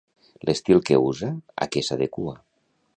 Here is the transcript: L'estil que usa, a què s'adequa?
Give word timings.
L'estil 0.49 0.81
que 0.89 0.97
usa, 1.09 1.31
a 1.65 1.69
què 1.77 1.85
s'adequa? 1.91 2.39